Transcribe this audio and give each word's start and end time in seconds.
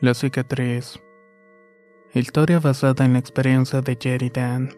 La 0.00 0.14
cicatriz. 0.14 1.02
Historia 2.14 2.60
basada 2.60 3.04
en 3.04 3.14
la 3.14 3.18
experiencia 3.18 3.80
de 3.80 4.30
Dan, 4.32 4.70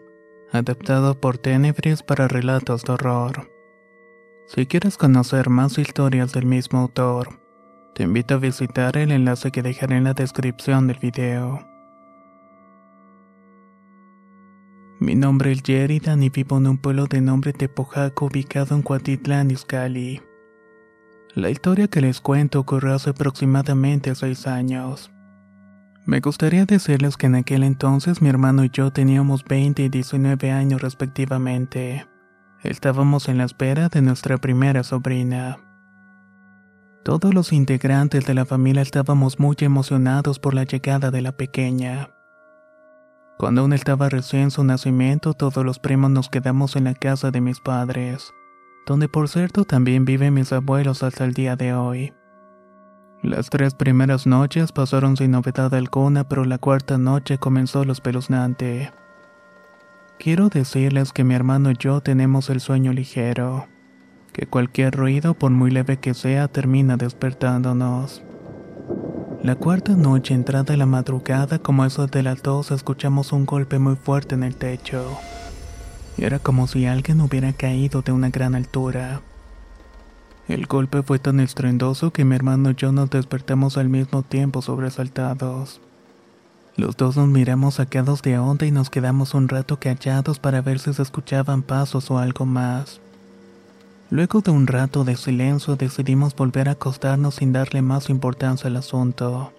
adaptado 0.51 1.21
por 1.21 1.37
Tenebris 1.37 2.01
para 2.01 2.27
relatos 2.27 2.83
de 2.83 2.93
horror. 2.93 3.51
Si 4.47 4.65
quieres 4.65 4.97
conocer 4.97 5.51
más 5.51 5.77
historias 5.77 6.33
del 6.33 6.47
mismo 6.47 6.79
autor, 6.79 7.39
te 7.93 8.01
invito 8.01 8.33
a 8.33 8.37
visitar 8.37 8.97
el 8.97 9.11
enlace 9.11 9.51
que 9.51 9.61
dejaré 9.61 9.97
en 9.97 10.05
la 10.05 10.15
descripción 10.15 10.87
del 10.87 10.97
video. 10.97 11.67
Mi 14.99 15.13
nombre 15.13 15.51
es 15.51 15.61
Jeridan 15.63 16.23
y 16.23 16.29
vivo 16.29 16.57
en 16.57 16.65
un 16.65 16.77
pueblo 16.79 17.05
de 17.05 17.21
nombre 17.21 17.53
Tepojaco 17.53 18.25
ubicado 18.25 18.73
en 18.73 18.81
Cuatitlán, 18.81 19.51
Izcalli. 19.51 20.19
La 21.33 21.49
historia 21.49 21.87
que 21.87 22.01
les 22.01 22.19
cuento 22.19 22.59
ocurrió 22.59 22.93
hace 22.93 23.11
aproximadamente 23.11 24.13
seis 24.15 24.47
años. 24.47 25.11
Me 26.05 26.19
gustaría 26.19 26.65
decirles 26.65 27.15
que 27.15 27.27
en 27.27 27.35
aquel 27.35 27.63
entonces 27.63 28.21
mi 28.21 28.27
hermano 28.27 28.65
y 28.65 28.69
yo 28.69 28.91
teníamos 28.91 29.45
20 29.45 29.83
y 29.83 29.87
19 29.87 30.51
años 30.51 30.81
respectivamente. 30.81 32.05
Estábamos 32.63 33.29
en 33.29 33.37
la 33.37 33.45
espera 33.45 33.87
de 33.87 34.01
nuestra 34.01 34.39
primera 34.39 34.83
sobrina. 34.83 35.57
Todos 37.05 37.33
los 37.33 37.53
integrantes 37.53 38.25
de 38.25 38.33
la 38.33 38.45
familia 38.45 38.81
estábamos 38.81 39.39
muy 39.39 39.55
emocionados 39.61 40.37
por 40.37 40.53
la 40.53 40.65
llegada 40.65 41.11
de 41.11 41.21
la 41.21 41.31
pequeña. 41.31 42.09
Cuando 43.37 43.61
aún 43.61 43.71
estaba 43.71 44.09
recién 44.09 44.51
su 44.51 44.65
nacimiento, 44.65 45.33
todos 45.33 45.65
los 45.65 45.79
primos 45.79 46.11
nos 46.11 46.27
quedamos 46.27 46.75
en 46.75 46.83
la 46.83 46.93
casa 46.93 47.31
de 47.31 47.39
mis 47.39 47.61
padres 47.61 48.33
donde 48.85 49.07
por 49.07 49.29
cierto 49.29 49.65
también 49.65 50.05
viven 50.05 50.33
mis 50.33 50.51
abuelos 50.51 51.03
hasta 51.03 51.25
el 51.25 51.33
día 51.33 51.55
de 51.55 51.73
hoy. 51.73 52.13
Las 53.23 53.51
tres 53.51 53.75
primeras 53.75 54.25
noches 54.25 54.71
pasaron 54.71 55.15
sin 55.15 55.31
novedad 55.31 55.73
alguna, 55.75 56.27
pero 56.27 56.43
la 56.43 56.57
cuarta 56.57 56.97
noche 56.97 57.37
comenzó 57.37 57.85
lo 57.85 57.93
espeluznante. 57.93 58.91
Quiero 60.17 60.49
decirles 60.49 61.13
que 61.13 61.23
mi 61.23 61.35
hermano 61.35 61.69
y 61.69 61.75
yo 61.77 62.01
tenemos 62.01 62.49
el 62.49 62.59
sueño 62.59 62.93
ligero, 62.93 63.67
que 64.33 64.47
cualquier 64.47 64.95
ruido, 64.95 65.35
por 65.35 65.51
muy 65.51 65.69
leve 65.69 65.97
que 65.97 66.13
sea, 66.13 66.47
termina 66.47 66.97
despertándonos. 66.97 68.23
La 69.43 69.55
cuarta 69.55 69.95
noche, 69.95 70.33
entrada 70.33 70.77
la 70.77 70.85
madrugada, 70.85 71.59
como 71.59 71.85
eso 71.85 72.07
de 72.07 72.23
las 72.23 72.43
dos, 72.43 72.71
escuchamos 72.71 73.33
un 73.33 73.45
golpe 73.45 73.79
muy 73.79 73.95
fuerte 73.95 74.35
en 74.35 74.43
el 74.43 74.55
techo. 74.55 75.17
Era 76.17 76.39
como 76.39 76.67
si 76.67 76.85
alguien 76.85 77.21
hubiera 77.21 77.53
caído 77.53 78.01
de 78.01 78.11
una 78.11 78.29
gran 78.29 78.55
altura. 78.55 79.21
El 80.47 80.65
golpe 80.65 81.01
fue 81.03 81.19
tan 81.19 81.39
estruendoso 81.39 82.11
que 82.11 82.25
mi 82.25 82.35
hermano 82.35 82.71
y 82.71 82.75
yo 82.75 82.91
nos 82.91 83.09
despertamos 83.09 83.77
al 83.77 83.89
mismo 83.89 84.21
tiempo 84.21 84.61
sobresaltados. 84.61 85.79
Los 86.75 86.97
dos 86.97 87.17
nos 87.17 87.27
miramos 87.27 87.75
sacados 87.75 88.21
de 88.21 88.37
onda 88.37 88.65
y 88.65 88.71
nos 88.71 88.89
quedamos 88.89 89.33
un 89.33 89.47
rato 89.47 89.79
callados 89.79 90.39
para 90.39 90.61
ver 90.61 90.79
si 90.79 90.93
se 90.93 91.01
escuchaban 91.01 91.63
pasos 91.63 92.09
o 92.11 92.17
algo 92.17 92.45
más. 92.45 92.99
Luego 94.09 94.41
de 94.41 94.51
un 94.51 94.67
rato 94.67 95.05
de 95.05 95.15
silencio 95.15 95.75
decidimos 95.77 96.35
volver 96.35 96.67
a 96.67 96.73
acostarnos 96.73 97.35
sin 97.35 97.53
darle 97.53 97.81
más 97.81 98.09
importancia 98.09 98.67
al 98.67 98.75
asunto. 98.77 99.53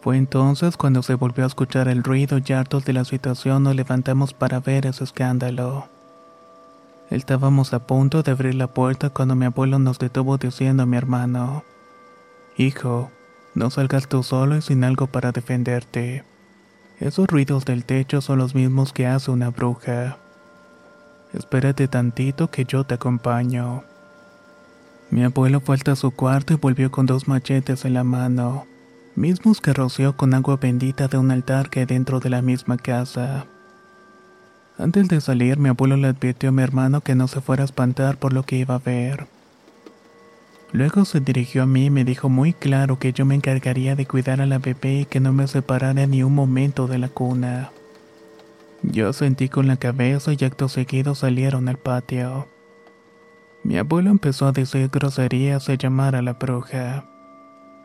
Fue 0.00 0.16
entonces 0.16 0.76
cuando 0.76 1.02
se 1.02 1.14
volvió 1.14 1.44
a 1.44 1.48
escuchar 1.48 1.88
el 1.88 2.04
ruido 2.04 2.38
y 2.44 2.52
hartos 2.52 2.84
de 2.84 2.92
la 2.92 3.04
situación 3.04 3.64
nos 3.64 3.74
levantamos 3.74 4.34
para 4.34 4.60
ver 4.60 4.86
ese 4.86 5.04
escándalo. 5.04 5.88
Estábamos 7.10 7.72
a 7.72 7.86
punto 7.86 8.22
de 8.22 8.32
abrir 8.32 8.54
la 8.54 8.68
puerta 8.68 9.10
cuando 9.10 9.34
mi 9.34 9.46
abuelo 9.46 9.78
nos 9.78 9.98
detuvo 9.98 10.38
diciendo 10.38 10.82
a 10.82 10.86
mi 10.86 10.96
hermano, 10.96 11.64
Hijo, 12.56 13.10
no 13.54 13.70
salgas 13.70 14.08
tú 14.08 14.22
solo 14.22 14.56
y 14.56 14.62
sin 14.62 14.84
algo 14.84 15.06
para 15.06 15.32
defenderte. 15.32 16.24
Esos 16.98 17.26
ruidos 17.26 17.64
del 17.64 17.84
techo 17.84 18.20
son 18.20 18.38
los 18.38 18.54
mismos 18.54 18.92
que 18.92 19.06
hace 19.06 19.30
una 19.30 19.50
bruja. 19.50 20.18
Espérate 21.32 21.88
tantito 21.88 22.50
que 22.50 22.64
yo 22.64 22.84
te 22.84 22.94
acompaño. 22.94 23.84
Mi 25.10 25.22
abuelo 25.22 25.60
fue 25.60 25.76
hasta 25.76 25.96
su 25.96 26.10
cuarto 26.10 26.54
y 26.54 26.56
volvió 26.56 26.90
con 26.90 27.06
dos 27.06 27.28
machetes 27.28 27.84
en 27.84 27.94
la 27.94 28.04
mano 28.04 28.66
mismos 29.16 29.60
que 29.60 29.72
roció 29.72 30.16
con 30.16 30.34
agua 30.34 30.56
bendita 30.56 31.08
de 31.08 31.18
un 31.18 31.30
altar 31.30 31.70
que 31.70 31.80
hay 31.80 31.86
dentro 31.86 32.20
de 32.20 32.30
la 32.30 32.42
misma 32.42 32.76
casa. 32.76 33.46
Antes 34.78 35.08
de 35.08 35.20
salir, 35.22 35.58
mi 35.58 35.70
abuelo 35.70 35.96
le 35.96 36.08
advirtió 36.08 36.50
a 36.50 36.52
mi 36.52 36.62
hermano 36.62 37.00
que 37.00 37.14
no 37.14 37.28
se 37.28 37.40
fuera 37.40 37.62
a 37.62 37.64
espantar 37.64 38.18
por 38.18 38.34
lo 38.34 38.42
que 38.42 38.56
iba 38.56 38.74
a 38.74 38.78
ver. 38.78 39.26
Luego 40.72 41.06
se 41.06 41.20
dirigió 41.20 41.62
a 41.62 41.66
mí 41.66 41.86
y 41.86 41.90
me 41.90 42.04
dijo 42.04 42.28
muy 42.28 42.52
claro 42.52 42.98
que 42.98 43.12
yo 43.12 43.24
me 43.24 43.34
encargaría 43.34 43.96
de 43.96 44.04
cuidar 44.04 44.42
a 44.42 44.46
la 44.46 44.58
bebé 44.58 45.00
y 45.00 45.04
que 45.06 45.20
no 45.20 45.32
me 45.32 45.48
separara 45.48 46.06
ni 46.06 46.22
un 46.22 46.34
momento 46.34 46.86
de 46.86 46.98
la 46.98 47.08
cuna. 47.08 47.70
Yo 48.82 49.14
sentí 49.14 49.48
con 49.48 49.66
la 49.66 49.78
cabeza 49.78 50.32
y 50.38 50.44
acto 50.44 50.68
seguido 50.68 51.14
salieron 51.14 51.68
al 51.68 51.78
patio. 51.78 52.46
Mi 53.62 53.78
abuelo 53.78 54.10
empezó 54.10 54.46
a 54.46 54.52
decir 54.52 54.90
groserías 54.92 55.68
y 55.68 55.72
a 55.72 55.74
llamar 55.76 56.14
a 56.14 56.22
la 56.22 56.34
bruja. 56.34 57.06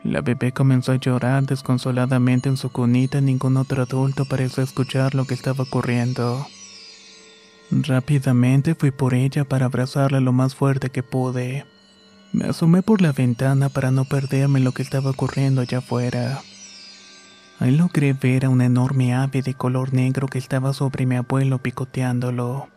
La 0.04 0.22
bebé 0.22 0.52
comenzó 0.52 0.94
a 0.94 0.96
llorar 0.96 1.44
desconsoladamente 1.44 2.50
en 2.50 2.58
su 2.58 2.72
cunita 2.72 3.20
y 3.20 3.22
ningún 3.22 3.58
otro 3.58 3.84
adulto 3.84 4.26
pareció 4.26 4.64
escuchar 4.64 5.14
lo 5.14 5.26
que 5.26 5.36
estaba 5.36 5.64
ocurriendo. 5.64 6.48
Rápidamente 7.70 8.74
fui 8.76 8.92
por 8.92 9.14
ella 9.14 9.46
para 9.46 9.68
abrazarla 9.68 10.20
lo 10.20 10.34
más 10.34 10.56
fuerte 10.56 10.90
que 10.90 11.04
pude. 11.04 11.66
Me 12.34 12.46
asomé 12.46 12.82
por 12.82 13.02
la 13.02 13.12
ventana 13.12 13.70
para 13.70 13.92
no 13.92 14.06
perderme 14.06 14.60
lo 14.60 14.72
que 14.72 14.82
estaba 14.82 15.12
ocurriendo 15.12 15.62
allá 15.62 15.78
afuera. 15.78 16.42
Ahí 17.60 17.72
logré 17.72 18.14
ver 18.14 18.46
a 18.46 18.50
una 18.50 18.66
enorme 18.66 19.14
ave 19.14 19.44
de 19.44 19.54
color 19.54 19.94
negro 19.94 20.28
que 20.28 20.40
estaba 20.40 20.74
sobre 20.74 21.06
mi 21.06 21.16
abuelo 21.16 21.60
picoteándolo. 21.60 22.70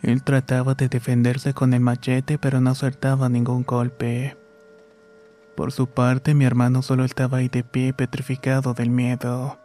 Él 0.00 0.22
trataba 0.22 0.74
de 0.74 0.88
defenderse 0.88 1.54
con 1.54 1.74
el 1.74 1.80
machete 1.80 2.38
pero 2.38 2.60
no 2.60 2.70
acertaba 2.70 3.28
ningún 3.28 3.64
golpe. 3.64 4.39
Por 5.60 5.72
su 5.72 5.88
parte, 5.88 6.32
mi 6.32 6.46
hermano 6.46 6.80
solo 6.80 7.04
estaba 7.04 7.36
ahí 7.36 7.50
de 7.50 7.62
pie 7.62 7.92
petrificado 7.92 8.72
del 8.72 8.88
miedo. 8.88 9.58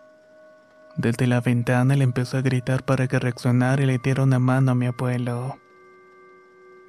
Desde 0.97 1.25
la 1.25 1.39
ventana 1.39 1.95
le 1.95 2.03
empezó 2.03 2.35
a 2.35 2.41
gritar 2.41 2.83
para 2.83 3.07
que 3.07 3.17
reaccionara 3.17 3.81
y 3.81 3.85
le 3.85 3.97
diera 3.97 4.23
una 4.23 4.37
mano 4.37 4.73
a 4.73 4.75
mi 4.75 4.87
abuelo. 4.87 5.57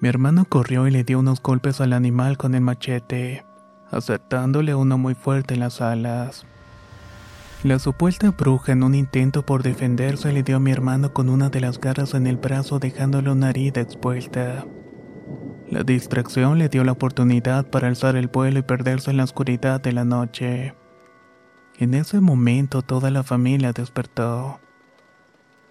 Mi 0.01 0.09
hermano 0.09 0.45
corrió 0.45 0.89
y 0.89 0.91
le 0.91 1.05
dio 1.05 1.21
unos 1.21 1.41
golpes 1.41 1.81
al 1.81 1.93
animal 1.93 2.37
con 2.37 2.57
el 2.57 2.63
machete, 2.63 3.47
acertándole 3.93 4.75
uno 4.75 4.99
muy 4.99 5.15
fuerte 5.15 5.55
en 5.55 5.61
las 5.61 5.81
alas. 5.81 6.45
La 7.63 7.79
supuesta 7.79 8.33
bruja, 8.33 8.73
en 8.73 8.83
un 8.83 8.97
intento 8.97 9.47
por 9.47 9.63
defenderse, 9.63 10.33
le 10.33 10.43
dio 10.43 10.57
a 10.57 10.61
mi 10.61 10.73
hermano 10.73 11.13
con 11.13 11.29
una 11.29 11.49
de 11.49 11.61
las 11.61 11.79
garras 11.81 12.15
en 12.15 12.27
el 12.27 12.39
brazo, 12.39 12.81
dejándole 12.81 13.31
una 13.31 13.51
herida 13.51 13.81
expuesta. 13.81 14.65
La 15.71 15.83
distracción 15.83 16.59
le 16.59 16.69
dio 16.69 16.85
la 16.85 16.93
oportunidad 16.93 17.69
para 17.69 17.89
alzar 17.89 18.15
el 18.15 18.29
vuelo 18.29 18.61
y 18.61 18.63
perderse 18.63 19.11
en 19.11 19.17
la 19.17 19.25
oscuridad 19.25 19.81
de 19.81 19.93
la 19.93 20.05
noche. 20.05 20.75
En 21.79 21.95
ese 21.95 22.21
momento 22.21 22.83
toda 22.83 23.11
la 23.11 23.25
familia 23.25 23.73
despertó. 23.73 24.61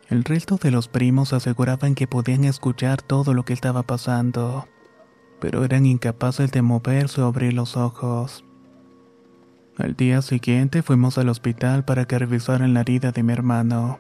El 0.10 0.24
resto 0.24 0.58
de 0.58 0.70
los 0.70 0.88
primos 0.88 1.32
aseguraban 1.34 1.96
que 1.96 2.08
podían 2.08 2.44
escuchar 2.44 3.02
todo 3.02 3.34
lo 3.34 3.46
que 3.46 3.54
estaba 3.54 3.84
pasando, 3.84 4.68
pero 5.40 5.64
eran 5.64 5.86
incapaces 5.86 6.52
de 6.52 6.62
moverse 6.62 7.22
o 7.22 7.28
abrir 7.28 7.54
los 7.54 7.78
ojos. 7.78 8.44
Al 9.78 9.96
día 9.96 10.22
siguiente 10.22 10.84
fuimos 10.84 11.18
al 11.18 11.30
hospital 11.30 11.86
para 11.86 12.06
que 12.06 12.20
revisaran 12.20 12.74
la 12.74 12.82
herida 12.82 13.12
de 13.12 13.24
mi 13.24 13.34
hermano, 13.34 14.00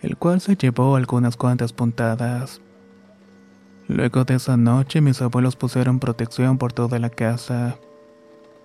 el 0.00 0.16
cual 0.16 0.40
se 0.40 0.56
llevó 0.56 0.96
algunas 0.96 1.36
cuantas 1.36 1.72
puntadas. 1.72 2.60
Luego 3.88 4.24
de 4.24 4.34
esa 4.34 4.56
noche 4.56 5.00
mis 5.00 5.22
abuelos 5.22 5.54
pusieron 5.54 6.00
protección 6.00 6.58
por 6.58 6.72
toda 6.72 6.98
la 6.98 7.10
casa, 7.10 7.76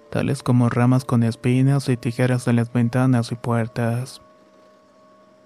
tales 0.10 0.42
como 0.42 0.70
ramas 0.70 1.06
con 1.06 1.24
espinas 1.24 1.90
y 1.90 1.98
tijeras 1.98 2.48
en 2.48 2.56
las 2.56 2.74
ventanas 2.74 3.32
y 3.32 3.36
puertas. 3.36 4.22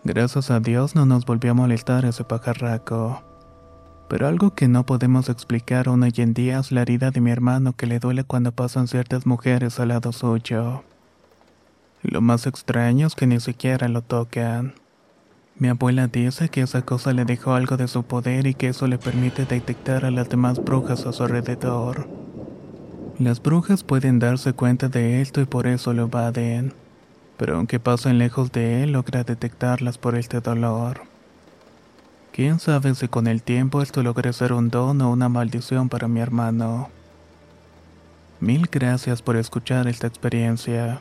Gracias 0.06 0.50
a 0.50 0.60
Dios 0.60 0.95
no 0.95 1.06
nos 1.06 1.25
volvió 1.25 1.51
a 1.51 1.56
molestar 1.56 2.06
ese 2.06 2.24
pajarraco. 2.24 3.24
Pero 4.07 4.27
algo 4.27 4.54
que 4.54 4.68
no 4.68 4.86
podemos 4.86 5.30
explicar 5.30 5.88
aún 5.88 6.04
hoy 6.04 6.13
en 6.18 6.33
día 6.33 6.60
es 6.60 6.72
la 6.72 6.83
herida 6.83 7.12
de 7.12 7.22
mi 7.22 7.31
hermano 7.31 7.74
que 7.74 7.88
le 7.88 8.00
duele 8.00 8.24
cuando 8.24 8.51
pasan 8.51 8.88
ciertas 8.88 9.25
mujeres 9.25 9.80
al 9.80 9.89
lado 9.89 10.12
suyo. 10.12 10.83
Lo 12.04 12.22
más 12.22 12.45
extraño 12.45 13.07
es 13.07 13.16
que 13.16 13.25
ni 13.25 13.39
siquiera 13.39 13.88
lo 13.88 14.04
tocan. 14.04 14.75
Mi 15.57 15.69
abuela 15.69 16.07
dice 16.07 16.49
que 16.49 16.61
esa 16.61 16.81
cosa 16.81 17.13
le 17.13 17.23
dejó 17.23 17.53
algo 17.53 17.77
de 17.77 17.87
su 17.87 18.03
poder 18.03 18.45
y 18.45 18.55
que 18.55 18.67
eso 18.67 18.87
le 18.87 18.97
permite 18.97 19.45
detectar 19.45 20.03
a 20.03 20.11
las 20.11 20.27
demás 20.27 20.61
brujas 20.61 21.05
a 21.05 21.13
su 21.13 21.23
alrededor. 21.23 22.09
Las 23.19 23.41
brujas 23.41 23.85
pueden 23.85 24.19
darse 24.19 24.51
cuenta 24.51 24.89
de 24.89 25.21
esto 25.21 25.39
y 25.39 25.45
por 25.45 25.67
eso 25.67 25.93
lo 25.93 26.03
evaden, 26.03 26.73
pero 27.37 27.55
aunque 27.55 27.79
pasen 27.79 28.17
lejos 28.17 28.51
de 28.51 28.83
él 28.83 28.91
logra 28.91 29.23
detectarlas 29.23 29.97
por 29.97 30.15
este 30.15 30.41
dolor. 30.41 31.03
Quién 32.33 32.59
sabe 32.59 32.93
si 32.93 33.07
con 33.07 33.25
el 33.27 33.41
tiempo 33.41 33.81
esto 33.81 34.03
logra 34.03 34.33
ser 34.33 34.51
un 34.51 34.69
don 34.69 34.99
o 34.99 35.09
una 35.09 35.29
maldición 35.29 35.87
para 35.87 36.09
mi 36.09 36.19
hermano. 36.19 36.89
Mil 38.41 38.67
gracias 38.69 39.21
por 39.21 39.37
escuchar 39.37 39.87
esta 39.87 40.07
experiencia. 40.07 40.99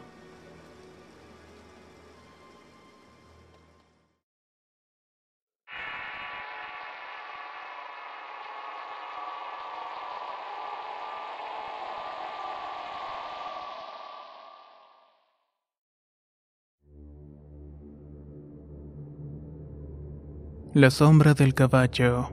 La 20.74 20.90
sombra 20.90 21.34
del 21.34 21.54
caballo. 21.54 22.30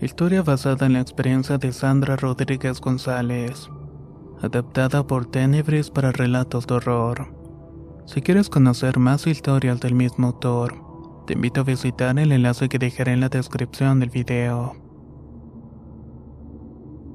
Historia 0.00 0.40
basada 0.40 0.86
en 0.86 0.94
la 0.94 1.02
experiencia 1.02 1.58
de 1.58 1.70
Sandra 1.70 2.16
Rodríguez 2.16 2.80
González. 2.80 3.68
Adaptada 4.40 5.06
por 5.06 5.30
Tenebris 5.30 5.90
para 5.90 6.10
relatos 6.10 6.66
de 6.66 6.76
horror. 6.76 7.34
Si 8.06 8.22
quieres 8.22 8.48
conocer 8.48 8.98
más 8.98 9.26
historias 9.26 9.80
del 9.80 9.94
mismo 9.94 10.28
autor, 10.28 10.74
te 11.26 11.34
invito 11.34 11.60
a 11.60 11.64
visitar 11.64 12.18
el 12.18 12.32
enlace 12.32 12.70
que 12.70 12.78
dejaré 12.78 13.12
en 13.12 13.20
la 13.20 13.28
descripción 13.28 14.00
del 14.00 14.08
video. 14.08 14.76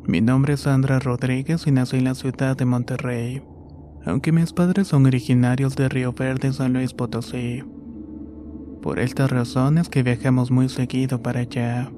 Mi 0.03 0.21
nombre 0.21 0.53
es 0.53 0.59
Sandra 0.59 0.99
Rodríguez 0.99 1.65
y 1.65 1.71
nací 1.71 1.97
en 1.97 2.03
la 2.03 2.13
ciudad 2.13 2.55
de 2.55 2.65
Monterrey, 2.65 3.41
aunque 4.05 4.31
mis 4.31 4.53
padres 4.53 4.89
son 4.89 5.07
originarios 5.07 5.75
de 5.75 5.89
Río 5.89 6.13
Verde, 6.13 6.53
San 6.53 6.73
Luis 6.73 6.93
Potosí. 6.93 7.63
Por 8.81 8.99
estas 8.99 9.29
razones 9.29 9.89
que 9.89 10.03
viajamos 10.03 10.51
muy 10.51 10.69
seguido 10.69 11.21
para 11.21 11.41
allá. 11.41 11.91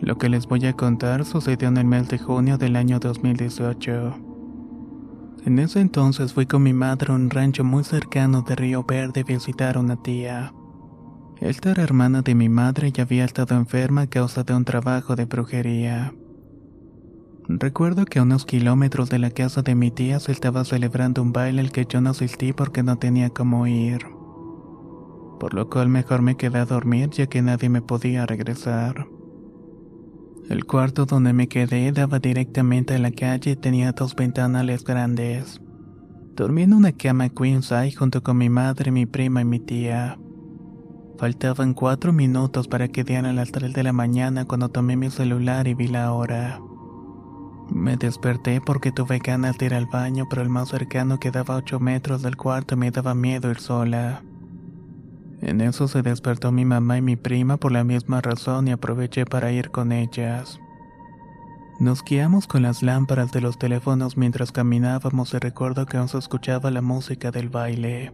Lo 0.00 0.18
que 0.18 0.28
les 0.28 0.46
voy 0.46 0.66
a 0.66 0.72
contar 0.72 1.24
sucedió 1.24 1.68
en 1.68 1.76
el 1.76 1.84
mes 1.84 2.08
de 2.08 2.18
junio 2.18 2.58
del 2.58 2.74
año 2.74 2.98
2018. 2.98 4.14
En 5.46 5.58
ese 5.60 5.80
entonces 5.80 6.32
fui 6.34 6.46
con 6.46 6.64
mi 6.64 6.72
madre 6.72 7.12
a 7.12 7.16
un 7.16 7.30
rancho 7.30 7.62
muy 7.62 7.84
cercano 7.84 8.42
de 8.42 8.56
Río 8.56 8.82
Verde 8.82 9.20
a 9.20 9.24
visitar 9.24 9.76
a 9.76 9.80
una 9.80 10.02
tía. 10.02 10.52
Esta 11.40 11.70
era 11.70 11.84
hermana 11.84 12.22
de 12.22 12.34
mi 12.34 12.48
madre 12.48 12.92
y 12.94 13.00
había 13.00 13.24
estado 13.24 13.54
enferma 13.54 14.02
a 14.02 14.06
causa 14.08 14.42
de 14.42 14.54
un 14.54 14.64
trabajo 14.64 15.14
de 15.14 15.26
brujería. 15.26 16.14
Recuerdo 17.48 18.06
que 18.06 18.18
a 18.18 18.22
unos 18.22 18.44
kilómetros 18.44 19.08
de 19.08 19.20
la 19.20 19.30
casa 19.30 19.62
de 19.62 19.76
mi 19.76 19.92
tía 19.92 20.18
se 20.18 20.32
estaba 20.32 20.64
celebrando 20.64 21.22
un 21.22 21.32
baile 21.32 21.60
al 21.60 21.70
que 21.70 21.86
yo 21.88 22.00
no 22.00 22.10
asistí 22.10 22.52
porque 22.52 22.82
no 22.82 22.96
tenía 22.96 23.30
cómo 23.30 23.68
ir 23.68 24.17
por 25.38 25.54
lo 25.54 25.68
cual 25.68 25.88
mejor 25.88 26.22
me 26.22 26.36
quedé 26.36 26.58
a 26.58 26.64
dormir 26.66 27.10
ya 27.10 27.26
que 27.26 27.42
nadie 27.42 27.68
me 27.68 27.82
podía 27.82 28.26
regresar. 28.26 29.06
El 30.48 30.64
cuarto 30.64 31.04
donde 31.04 31.32
me 31.32 31.48
quedé 31.48 31.92
daba 31.92 32.18
directamente 32.18 32.94
a 32.94 32.98
la 32.98 33.10
calle 33.10 33.50
y 33.50 33.56
tenía 33.56 33.92
dos 33.92 34.16
ventanales 34.16 34.82
grandes. 34.82 35.60
Dormí 36.34 36.62
en 36.62 36.72
una 36.72 36.92
cama 36.92 37.28
queen 37.28 37.62
size 37.62 37.96
junto 37.96 38.22
con 38.22 38.38
mi 38.38 38.48
madre, 38.48 38.90
mi 38.90 39.04
prima 39.04 39.42
y 39.42 39.44
mi 39.44 39.60
tía. 39.60 40.18
Faltaban 41.18 41.74
cuatro 41.74 42.12
minutos 42.12 42.68
para 42.68 42.88
que 42.88 43.04
dieran 43.04 43.36
las 43.36 43.50
tres 43.50 43.74
de 43.74 43.82
la 43.82 43.92
mañana 43.92 44.44
cuando 44.44 44.68
tomé 44.68 44.96
mi 44.96 45.10
celular 45.10 45.66
y 45.66 45.74
vi 45.74 45.88
la 45.88 46.12
hora. 46.12 46.60
Me 47.70 47.96
desperté 47.96 48.60
porque 48.62 48.92
tuve 48.92 49.18
ganas 49.18 49.58
de 49.58 49.66
ir 49.66 49.74
al 49.74 49.86
baño, 49.86 50.26
pero 50.30 50.40
el 50.40 50.48
más 50.48 50.68
cercano 50.70 51.18
quedaba 51.18 51.54
a 51.54 51.58
ocho 51.58 51.80
metros 51.80 52.22
del 52.22 52.36
cuarto 52.36 52.74
y 52.74 52.78
me 52.78 52.90
daba 52.90 53.14
miedo 53.14 53.50
ir 53.50 53.58
sola. 53.58 54.22
En 55.40 55.60
eso 55.60 55.86
se 55.86 56.02
despertó 56.02 56.50
mi 56.50 56.64
mamá 56.64 56.98
y 56.98 57.02
mi 57.02 57.16
prima 57.16 57.56
por 57.56 57.72
la 57.72 57.84
misma 57.84 58.20
razón 58.20 58.68
y 58.68 58.72
aproveché 58.72 59.24
para 59.24 59.52
ir 59.52 59.70
con 59.70 59.92
ellas. 59.92 60.60
Nos 61.78 62.02
guiamos 62.02 62.48
con 62.48 62.62
las 62.62 62.82
lámparas 62.82 63.30
de 63.30 63.40
los 63.40 63.56
teléfonos 63.56 64.16
mientras 64.16 64.50
caminábamos 64.50 65.32
y 65.34 65.38
recuerdo 65.38 65.86
que 65.86 65.96
aún 65.96 66.08
se 66.08 66.18
escuchaba 66.18 66.72
la 66.72 66.82
música 66.82 67.30
del 67.30 67.50
baile. 67.50 68.12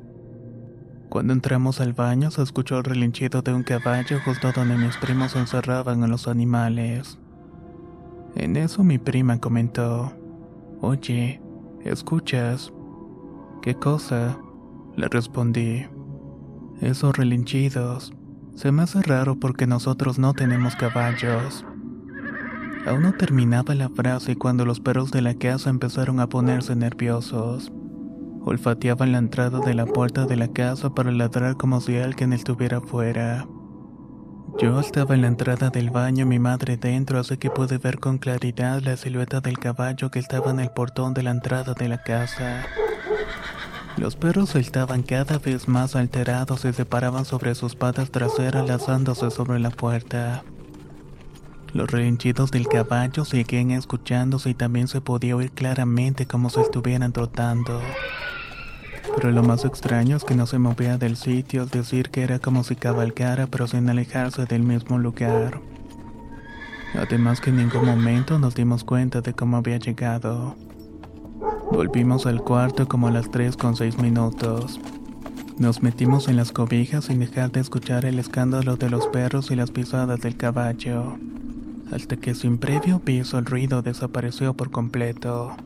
Cuando 1.09 1.33
entramos 1.33 1.81
al 1.81 1.95
baño 1.95 2.31
se 2.31 2.43
escuchó 2.43 2.79
el 2.79 2.85
relinchido 2.85 3.41
de 3.41 3.55
un 3.55 3.63
caballo 3.63 4.21
justo 4.23 4.53
donde 4.53 4.77
mis 4.77 4.97
primos 4.99 5.35
encerraban 5.35 6.03
a 6.03 6.09
los 6.09 6.29
animales. 6.29 7.19
En 8.35 8.57
eso 8.57 8.85
mi 8.85 8.99
prima 8.99 9.41
comentó, 9.41 10.13
Oye, 10.81 11.41
¿escuchas? 11.85 12.71
¿Qué 13.63 13.75
cosa? 13.75 14.37
Le 14.97 15.09
respondí. 15.09 15.87
Esos 16.85 17.17
relinchidos. 17.17 18.13
Se 18.57 18.71
me 18.71 18.83
hace 18.83 19.01
raro 19.01 19.41
porque 19.41 19.67
nosotros 19.67 20.19
no 20.19 20.35
tenemos 20.35 20.77
caballos. 20.77 21.65
Aún 22.87 23.01
no 23.05 23.15
terminaba 23.15 23.75
la 23.75 23.89
frase 23.89 24.37
cuando 24.37 24.67
los 24.67 24.81
perros 24.81 25.11
de 25.11 25.23
la 25.23 25.33
casa 25.33 25.71
empezaron 25.71 26.21
a 26.21 26.29
ponerse 26.29 26.77
nerviosos. 26.77 27.73
Olfateaban 28.43 29.13
la 29.13 29.19
entrada 29.19 29.61
de 29.61 29.73
la 29.73 29.87
puerta 29.87 30.27
de 30.27 30.37
la 30.37 30.49
casa 30.49 30.91
para 30.91 31.11
ladrar 31.11 31.57
como 31.57 31.81
si 31.81 31.97
alguien 31.97 32.35
estuviera 32.35 32.83
fuera. 32.83 33.49
Yo 34.59 34.79
estaba 34.79 35.15
en 35.15 35.23
la 35.23 35.29
entrada 35.29 35.71
del 35.71 35.89
baño, 35.89 36.27
mi 36.27 36.39
madre 36.39 36.77
dentro, 36.77 37.19
así 37.19 37.39
que 37.39 37.49
pude 37.49 37.79
ver 37.79 37.99
con 37.99 38.19
claridad 38.19 38.83
la 38.83 38.99
silueta 38.99 39.41
del 39.41 39.59
caballo 39.59 40.11
que 40.11 40.19
estaba 40.19 40.51
en 40.51 40.61
el 40.61 40.69
portón 40.69 41.15
de 41.15 41.23
la 41.23 41.31
entrada 41.31 41.73
de 41.73 41.89
la 41.89 42.03
casa. 42.03 42.67
Los 43.97 44.17
perros 44.17 44.57
estaban 44.57 45.03
cada 45.03 45.39
vez 45.39 45.69
más 45.69 45.95
alterados 45.95 46.65
y 46.65 46.73
se 46.73 46.85
paraban 46.85 47.25
sobre 47.25 47.55
sus 47.55 47.77
patas 47.77 48.11
traseras 48.11 48.67
lanzándose 48.67 49.31
sobre 49.31 49.61
la 49.61 49.71
puerta. 49.71 50.43
Los 51.73 51.91
relinchidos 51.91 52.51
del 52.51 52.67
caballo 52.67 53.25
seguían 53.25 53.71
escuchándose 53.71 54.51
y 54.51 54.55
también 54.55 54.89
se 54.89 55.01
podía 55.01 55.37
oír 55.37 55.53
claramente 55.53 56.27
como 56.27 56.51
si 56.51 56.61
estuvieran 56.61 57.13
trotando. 57.13 57.81
Pero 59.15 59.31
lo 59.31 59.45
más 59.45 59.65
extraño 59.65 60.17
es 60.17 60.25
que 60.25 60.35
no 60.35 60.47
se 60.47 60.59
movía 60.59 60.99
del 60.99 61.17
sitio, 61.17 61.63
al 61.63 61.69
decir 61.69 62.11
que 62.11 62.23
era 62.23 62.41
como 62.41 62.65
si 62.65 62.75
cabalgara 62.75 63.47
pero 63.47 63.69
sin 63.69 63.89
alejarse 63.89 64.45
del 64.45 64.63
mismo 64.63 64.99
lugar. 64.99 65.61
Además 66.95 67.41
que 67.41 67.51
en 67.51 67.57
ningún 67.57 67.87
momento 67.87 68.39
nos 68.39 68.55
dimos 68.55 68.83
cuenta 68.83 69.21
de 69.21 69.35
cómo 69.35 69.57
había 69.57 69.79
llegado. 69.79 70.57
Volvimos 71.75 72.25
al 72.27 72.41
cuarto 72.41 72.87
como 72.87 73.09
a 73.09 73.11
las 73.11 73.33
3 73.33 73.57
con 73.57 73.75
6 73.75 73.99
minutos. 73.99 74.81
Nos 75.59 75.83
metimos 75.83 76.29
en 76.29 76.37
las 76.37 76.53
cobijas 76.53 77.07
sin 77.07 77.19
dejar 77.19 77.51
de 77.51 77.59
escuchar 77.59 78.05
el 78.05 78.21
escándalo 78.21 78.77
de 78.77 78.89
los 78.89 79.09
perros 79.09 79.51
y 79.51 79.57
las 79.57 79.73
pisadas 79.73 80.21
del 80.21 80.37
caballo, 80.37 81.19
hasta 81.93 82.17
que 82.17 82.37
sin 82.37 82.59
previo 82.59 83.01
piso 83.01 83.39
el 83.39 83.45
ruido 83.45 83.83
desapareció 83.83 84.55
por 84.55 84.71
completo. 84.71 85.57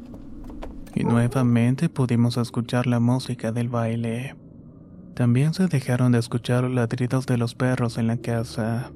Y 0.95 1.05
nuevamente 1.05 1.91
pudimos 1.91 2.39
escuchar 2.39 2.87
la 2.87 3.01
música 3.01 3.53
del 3.53 3.69
baile. 3.69 4.35
También 5.15 5.53
se 5.53 5.67
dejaron 5.67 6.13
de 6.13 6.21
escuchar 6.21 6.65
los 6.65 6.73
ladridos 6.73 7.27
de 7.27 7.37
los 7.37 7.55
perros 7.55 7.99
en 7.99 8.07
la 8.07 8.17
casa. 8.17 8.93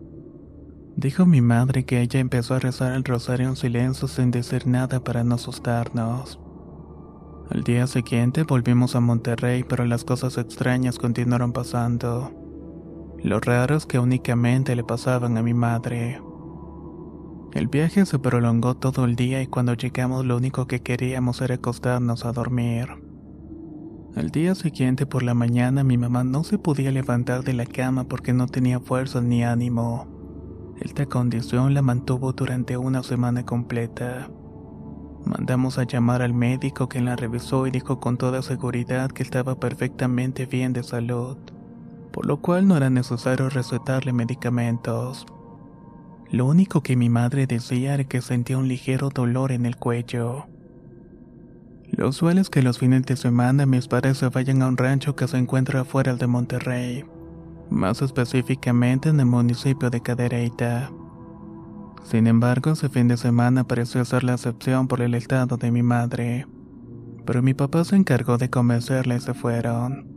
Dijo 0.97 1.27
mi 1.27 1.43
madre 1.43 1.85
que 1.85 2.01
ella 2.01 2.21
empezó 2.21 2.55
a 2.55 2.59
rezar 2.59 2.95
el 2.95 3.05
rosario 3.05 3.49
en 3.49 3.57
silencio 3.57 4.09
sin 4.09 4.31
decir 4.31 4.67
nada 4.67 5.05
para 5.05 5.25
no 5.25 5.35
asustarnos. 5.35 6.39
Al 7.53 7.65
día 7.65 7.87
siguiente 7.87 8.45
volvimos 8.45 8.97
a 8.97 9.01
Monterrey, 9.01 9.63
pero 9.63 9.85
las 9.85 10.05
cosas 10.05 10.39
extrañas 10.39 10.99
continuaron 10.99 11.53
pasando. 11.53 12.33
Lo 13.23 13.41
raro 13.41 13.77
es 13.77 13.85
que 13.85 13.99
únicamente 13.99 14.75
le 14.75 14.85
pasaban 14.85 15.37
a 15.37 15.43
mi 15.43 15.53
madre. 15.53 16.23
El 17.53 17.69
viaje 17.69 18.07
se 18.07 18.19
prolongó 18.19 18.79
todo 18.79 19.05
el 19.05 19.17
día 19.17 19.43
y 19.43 19.49
cuando 19.49 19.75
llegamos 19.75 20.25
lo 20.25 20.39
único 20.39 20.67
que 20.67 20.81
queríamos 20.81 21.43
era 21.43 21.57
acostarnos 21.57 22.25
a 22.25 22.33
dormir. 22.33 22.89
Al 24.17 24.31
día 24.31 24.55
siguiente 24.55 25.05
por 25.05 25.23
la 25.23 25.35
mañana 25.35 25.85
mi 25.85 25.99
mamá 25.99 26.25
no 26.25 26.45
se 26.45 26.57
podía 26.57 26.91
levantar 26.91 27.45
de 27.45 27.53
la 27.53 27.67
cama 27.67 28.05
porque 28.05 28.33
no 28.33 28.47
tenía 28.47 28.81
fuerzas 28.81 29.25
ni 29.25 29.45
ánimo. 29.45 30.07
Esta 30.81 31.05
condición 31.05 31.75
la 31.75 31.83
mantuvo 31.83 32.33
durante 32.33 32.79
una 32.79 33.03
semana 33.03 33.45
completa. 33.45 34.31
Mandamos 35.25 35.79
a 35.79 35.85
llamar 35.85 36.23
al 36.23 36.35
médico 36.35 36.89
quien 36.89 37.05
la 37.05 37.17
revisó 37.17 37.67
y 37.67 37.71
dijo 37.71 38.01
con 38.01 38.17
toda 38.17 38.43
seguridad 38.43 39.11
que 39.11 39.23
estaba 39.23 39.55
perfectamente 39.55 40.47
bien 40.47 40.73
de 40.73 40.83
salud, 40.83 41.37
por 42.13 42.27
lo 42.27 42.39
cual 42.41 42.67
no 42.67 42.77
era 42.77 42.91
necesario 42.91 43.49
recetarle 43.49 44.13
medicamentos. 44.13 45.27
Lo 46.31 46.47
único 46.47 46.83
que 46.83 46.97
mi 46.97 47.09
madre 47.09 47.47
decía 47.47 47.95
era 47.95 48.05
que 48.05 48.23
sentía 48.23 48.59
un 48.59 48.67
ligero 48.67 49.11
dolor 49.11 49.53
en 49.53 49.67
el 49.67 49.77
cuello. 49.77 50.47
Lo 51.91 52.09
usual 52.09 52.39
es 52.39 52.49
que 52.49 52.63
los 52.63 52.79
fines 52.79 53.05
de 53.05 53.17
semana 53.17 53.67
mis 53.67 53.87
padres 53.87 54.19
se 54.19 54.29
vayan 54.29 54.63
a 54.63 54.69
un 54.69 54.79
rancho 54.79 55.15
que 55.15 55.29
se 55.29 55.37
encuentra 55.37 55.83
afuera 55.83 56.15
de 56.17 56.27
Monterrey, 56.27 57.05
más 57.69 58.01
específicamente 58.01 59.11
en 59.11 59.21
el 59.21 59.27
municipio 59.27 59.91
de 59.91 60.01
Cadereyta. 60.01 60.91
Sin 62.05 62.27
embargo, 62.27 62.73
ese 62.73 62.89
fin 62.89 63.09
de 63.09 63.17
semana 63.17 63.65
pareció 63.65 64.05
ser 64.05 64.25
la 64.25 64.35
excepción 64.35 64.89
por 64.89 65.01
el 65.01 65.15
estado 65.15 65.57
de 65.57 65.71
mi 65.71 65.83
madre. 65.83 66.47
Pero 67.25 67.43
mi 67.43 67.55
papá 67.55 67.85
se 67.85 67.97
encargó 67.97 68.39
de 68.39 68.51
convencerla 68.51 69.17
y 69.17 69.21
se 69.21 69.35
fueron. 69.35 70.09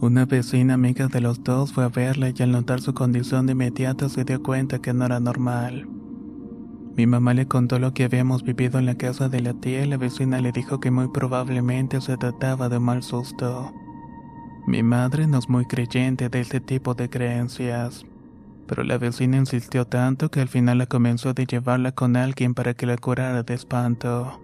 Una 0.00 0.26
vecina 0.26 0.74
amiga 0.74 1.08
de 1.08 1.20
los 1.20 1.42
dos 1.42 1.72
fue 1.72 1.84
a 1.84 1.88
verla 1.88 2.30
y 2.30 2.42
al 2.42 2.52
notar 2.52 2.80
su 2.80 2.94
condición 2.94 3.46
de 3.46 3.52
inmediato 3.52 4.08
se 4.08 4.24
dio 4.24 4.42
cuenta 4.42 4.78
que 4.78 4.92
no 4.92 5.06
era 5.06 5.20
normal. 5.20 5.88
Mi 6.96 7.06
mamá 7.06 7.34
le 7.34 7.46
contó 7.46 7.78
lo 7.78 7.92
que 7.92 8.04
habíamos 8.04 8.42
vivido 8.42 8.78
en 8.78 8.86
la 8.86 8.94
casa 8.94 9.28
de 9.28 9.40
la 9.40 9.54
tía 9.54 9.84
y 9.84 9.88
la 9.88 9.96
vecina 9.96 10.40
le 10.40 10.52
dijo 10.52 10.80
que 10.80 10.90
muy 10.90 11.08
probablemente 11.08 12.00
se 12.00 12.16
trataba 12.16 12.68
de 12.68 12.78
un 12.78 12.84
mal 12.84 13.02
susto. 13.02 13.72
Mi 14.66 14.82
madre 14.82 15.26
no 15.26 15.38
es 15.38 15.48
muy 15.48 15.66
creyente 15.66 16.28
de 16.28 16.40
este 16.40 16.60
tipo 16.60 16.94
de 16.94 17.10
creencias 17.10 18.06
pero 18.66 18.84
la 18.84 18.98
vecina 18.98 19.36
insistió 19.36 19.86
tanto 19.86 20.30
que 20.30 20.40
al 20.40 20.48
final 20.48 20.78
la 20.78 20.86
comenzó 20.86 21.34
de 21.34 21.46
llevarla 21.46 21.92
con 21.92 22.16
alguien 22.16 22.54
para 22.54 22.74
que 22.74 22.86
la 22.86 22.96
curara 22.96 23.42
de 23.42 23.54
espanto. 23.54 24.40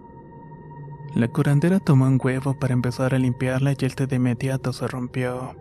La 1.15 1.27
curandera 1.27 1.79
tomó 1.79 2.05
un 2.05 2.19
huevo 2.21 2.57
para 2.59 2.73
empezar 2.73 3.13
a 3.13 3.19
limpiarla 3.19 3.73
y 3.73 3.85
este 3.85 4.07
de 4.07 4.15
inmediato 4.15 4.73
se 4.73 4.87
rompió. 4.87 5.55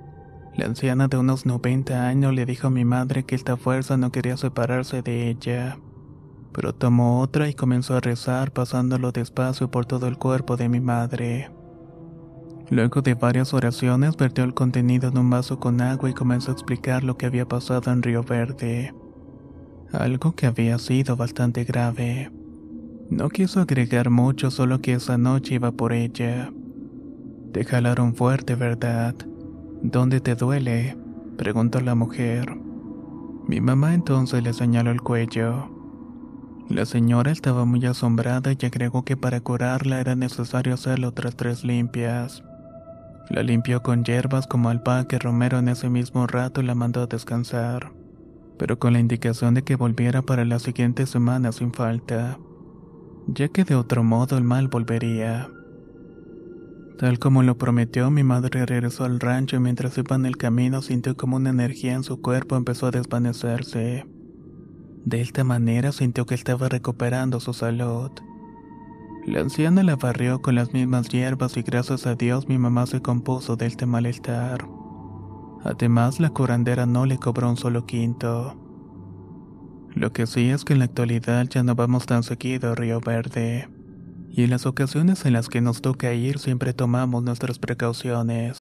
La 0.54 0.66
anciana 0.66 1.08
de 1.08 1.16
unos 1.16 1.46
90 1.46 2.06
años 2.06 2.34
le 2.34 2.46
dijo 2.46 2.68
a 2.68 2.70
mi 2.70 2.84
madre 2.84 3.24
que 3.24 3.34
esta 3.34 3.56
fuerza 3.56 3.96
no 3.96 4.12
quería 4.12 4.36
separarse 4.36 5.02
de 5.02 5.28
ella, 5.28 5.78
pero 6.52 6.74
tomó 6.74 7.20
otra 7.20 7.48
y 7.48 7.54
comenzó 7.54 7.96
a 7.96 8.00
rezar 8.00 8.52
pasándolo 8.52 9.12
despacio 9.12 9.70
por 9.70 9.86
todo 9.86 10.08
el 10.08 10.18
cuerpo 10.18 10.56
de 10.56 10.68
mi 10.68 10.80
madre. 10.80 11.50
Luego 12.72 13.02
de 13.02 13.12
varias 13.12 13.52
oraciones, 13.52 14.16
vertió 14.16 14.44
el 14.44 14.54
contenido 14.54 15.10
en 15.10 15.18
un 15.18 15.28
vaso 15.28 15.60
con 15.60 15.82
agua 15.82 16.08
y 16.08 16.14
comenzó 16.14 16.50
a 16.52 16.54
explicar 16.54 17.04
lo 17.04 17.18
que 17.18 17.26
había 17.26 17.46
pasado 17.46 17.92
en 17.92 18.02
Río 18.02 18.22
Verde. 18.22 18.94
Algo 19.92 20.32
que 20.32 20.46
había 20.46 20.78
sido 20.78 21.14
bastante 21.14 21.64
grave. 21.64 22.32
No 23.10 23.28
quiso 23.28 23.60
agregar 23.60 24.08
mucho, 24.08 24.50
solo 24.50 24.80
que 24.80 24.94
esa 24.94 25.18
noche 25.18 25.56
iba 25.56 25.70
por 25.72 25.92
ella. 25.92 26.50
Te 27.52 27.62
jalaron 27.66 28.14
fuerte, 28.14 28.54
¿verdad? 28.54 29.16
¿Dónde 29.82 30.22
te 30.22 30.34
duele? 30.34 30.96
preguntó 31.36 31.78
la 31.82 31.94
mujer. 31.94 32.56
Mi 33.46 33.60
mamá 33.60 33.92
entonces 33.92 34.42
le 34.42 34.54
señaló 34.54 34.92
el 34.92 35.02
cuello. 35.02 35.68
La 36.70 36.86
señora 36.86 37.32
estaba 37.32 37.66
muy 37.66 37.84
asombrada 37.84 38.50
y 38.50 38.64
agregó 38.64 39.04
que 39.04 39.18
para 39.18 39.40
curarla 39.40 40.00
era 40.00 40.14
necesario 40.14 40.72
hacerle 40.72 41.06
otras 41.06 41.36
tres 41.36 41.64
limpias. 41.64 42.42
La 43.32 43.42
limpió 43.42 43.82
con 43.82 44.04
hierbas 44.04 44.46
como 44.46 44.68
albahaca 44.68 45.16
y 45.16 45.18
romero 45.18 45.58
en 45.58 45.68
ese 45.68 45.88
mismo 45.88 46.26
rato 46.26 46.60
la 46.60 46.74
mandó 46.74 47.00
a 47.00 47.06
descansar, 47.06 47.90
pero 48.58 48.78
con 48.78 48.92
la 48.92 49.00
indicación 49.00 49.54
de 49.54 49.62
que 49.62 49.74
volviera 49.74 50.20
para 50.20 50.44
la 50.44 50.58
siguiente 50.58 51.06
semana 51.06 51.50
sin 51.50 51.72
falta, 51.72 52.38
ya 53.26 53.48
que 53.48 53.64
de 53.64 53.74
otro 53.74 54.04
modo 54.04 54.36
el 54.36 54.44
mal 54.44 54.68
volvería. 54.68 55.48
Tal 56.98 57.18
como 57.18 57.42
lo 57.42 57.56
prometió, 57.56 58.10
mi 58.10 58.22
madre 58.22 58.66
regresó 58.66 59.04
al 59.04 59.18
rancho 59.18 59.56
y 59.56 59.60
mientras 59.60 59.96
iba 59.96 60.14
en 60.14 60.26
el 60.26 60.36
camino 60.36 60.82
sintió 60.82 61.16
como 61.16 61.36
una 61.36 61.48
energía 61.48 61.94
en 61.94 62.04
su 62.04 62.20
cuerpo 62.20 62.56
empezó 62.56 62.88
a 62.88 62.90
desvanecerse. 62.90 64.04
De 65.06 65.22
esta 65.22 65.42
manera 65.42 65.90
sintió 65.92 66.26
que 66.26 66.34
estaba 66.34 66.68
recuperando 66.68 67.40
su 67.40 67.54
salud. 67.54 68.10
La 69.24 69.40
anciana 69.40 69.84
la 69.84 69.94
barrió 69.94 70.42
con 70.42 70.56
las 70.56 70.72
mismas 70.72 71.08
hierbas 71.08 71.56
y 71.56 71.62
gracias 71.62 72.06
a 72.06 72.16
Dios 72.16 72.48
mi 72.48 72.58
mamá 72.58 72.86
se 72.86 73.00
compuso 73.00 73.54
de 73.54 73.66
este 73.66 73.86
malestar. 73.86 74.66
Además, 75.62 76.18
la 76.18 76.30
curandera 76.30 76.86
no 76.86 77.06
le 77.06 77.18
cobró 77.18 77.48
un 77.48 77.56
solo 77.56 77.86
quinto. 77.86 78.56
Lo 79.94 80.12
que 80.12 80.26
sí 80.26 80.50
es 80.50 80.64
que 80.64 80.72
en 80.72 80.80
la 80.80 80.86
actualidad 80.86 81.46
ya 81.48 81.62
no 81.62 81.76
vamos 81.76 82.06
tan 82.06 82.24
seguido 82.24 82.72
a 82.72 82.74
Río 82.74 83.00
Verde. 83.00 83.68
Y 84.28 84.42
en 84.42 84.50
las 84.50 84.66
ocasiones 84.66 85.24
en 85.24 85.34
las 85.34 85.48
que 85.48 85.60
nos 85.60 85.82
toca 85.82 86.12
ir 86.14 86.38
siempre 86.40 86.72
tomamos 86.72 87.22
nuestras 87.22 87.60
precauciones. 87.60 88.58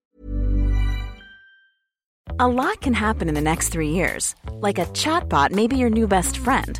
A 2.37 2.47
lot 2.47 2.79
can 2.81 2.93
happen 2.93 3.27
in 3.27 3.33
the 3.33 3.41
next 3.41 3.69
three 3.71 3.89
years. 3.89 4.35
Like 4.61 4.79
a 4.79 4.85
chatbot 4.93 5.51
may 5.51 5.67
be 5.67 5.77
your 5.77 5.89
new 5.89 6.07
best 6.07 6.37
friend. 6.37 6.79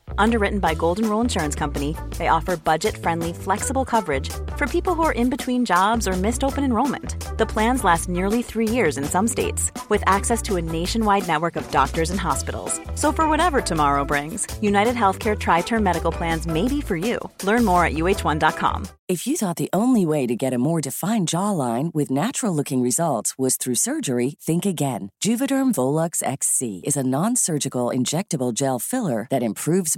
Underwritten 0.17 0.59
by 0.59 0.73
Golden 0.73 1.09
Rule 1.09 1.21
Insurance 1.21 1.55
Company, 1.55 1.95
they 2.17 2.27
offer 2.27 2.57
budget 2.57 2.97
friendly, 2.97 3.33
flexible 3.33 3.85
coverage 3.85 4.29
for 4.57 4.67
people 4.67 4.95
who 4.95 5.03
are 5.03 5.11
in 5.11 5.29
between 5.29 5.65
jobs 5.65 6.07
or 6.07 6.13
missed 6.13 6.43
open 6.43 6.63
enrollment. 6.63 7.37
The 7.37 7.45
plans 7.45 7.83
last 7.83 8.09
nearly 8.09 8.41
three 8.41 8.67
years 8.67 8.97
in 8.97 9.03
some 9.03 9.27
states, 9.27 9.71
with 9.89 10.03
access 10.05 10.41
to 10.43 10.55
a 10.55 10.61
nationwide 10.61 11.27
network 11.27 11.55
of 11.55 11.69
doctors 11.71 12.09
and 12.09 12.19
hospitals. 12.19 12.79
So, 12.95 13.11
for 13.11 13.27
whatever 13.27 13.61
tomorrow 13.61 14.05
brings, 14.05 14.47
United 14.61 14.95
Healthcare 14.95 15.37
Tri 15.37 15.61
Term 15.61 15.83
Medical 15.83 16.11
Plans 16.11 16.47
may 16.47 16.67
be 16.67 16.81
for 16.81 16.95
you. 16.95 17.19
Learn 17.43 17.65
more 17.65 17.85
at 17.85 17.93
uh1.com. 17.93 18.87
If 19.11 19.27
you 19.27 19.35
thought 19.35 19.57
the 19.57 19.69
only 19.73 20.05
way 20.05 20.25
to 20.25 20.37
get 20.37 20.53
a 20.53 20.57
more 20.57 20.79
defined 20.79 21.27
jawline 21.27 21.93
with 21.93 22.09
natural 22.09 22.55
looking 22.55 22.81
results 22.81 23.37
was 23.37 23.57
through 23.57 23.75
surgery, 23.75 24.35
think 24.41 24.65
again. 24.65 25.11
Juvederm 25.21 25.73
Volux 25.73 26.23
XC 26.23 26.83
is 26.85 26.95
a 26.95 27.03
non 27.03 27.35
surgical 27.35 27.87
injectable 27.87 28.53
gel 28.53 28.79
filler 28.79 29.27
that 29.29 29.43
improves 29.43 29.97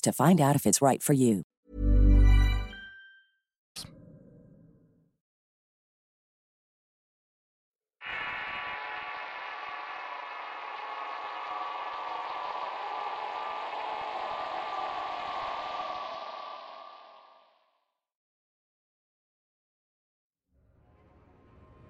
to 0.00 0.12
find 0.12 0.40
out 0.40 0.56
if 0.56 0.66
it's 0.66 0.82
right 0.82 1.02
for 1.02 1.12
you. 1.12 1.42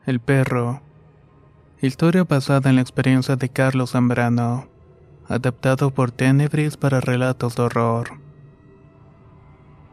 El 0.09 0.21
perro. 0.21 0.81
Historia 1.83 2.25
basada 2.25 2.71
en 2.71 2.77
la 2.77 2.81
experiencia 2.81 3.37
de 3.37 3.51
Carlos 3.51 3.91
Zambrano. 3.91 4.78
Adaptado 5.29 5.91
por 5.91 6.11
Tenebris 6.11 6.79
para 6.79 7.03
relatos 7.03 7.55
de 7.55 7.63
horror. 7.63 8.13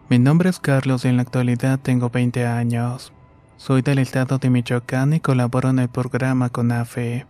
Mi 0.09 0.17
nombre 0.17 0.49
es 0.49 0.61
Carlos 0.61 1.03
y 1.03 1.09
en 1.09 1.17
la 1.17 1.23
actualidad 1.23 1.77
tengo 1.77 2.09
20 2.09 2.47
años. 2.47 3.11
Soy 3.57 3.81
del 3.81 3.99
estado 3.99 4.37
de 4.37 4.49
Michoacán 4.49 5.13
y 5.13 5.19
colaboro 5.19 5.71
en 5.71 5.79
el 5.79 5.89
programa 5.89 6.49
CONAFE. 6.49 7.25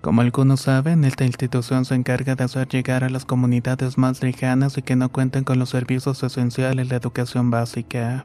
Como 0.00 0.22
algunos 0.22 0.62
saben, 0.62 1.04
esta 1.04 1.26
institución 1.26 1.84
se 1.84 1.96
encarga 1.96 2.34
de 2.34 2.44
hacer 2.44 2.66
llegar 2.68 3.04
a 3.04 3.10
las 3.10 3.26
comunidades 3.26 3.98
más 3.98 4.22
lejanas 4.22 4.78
y 4.78 4.82
que 4.82 4.96
no 4.96 5.10
cuentan 5.10 5.44
con 5.44 5.58
los 5.58 5.68
servicios 5.68 6.22
esenciales 6.22 6.88
de 6.88 6.96
educación 6.96 7.50
básica. 7.50 8.24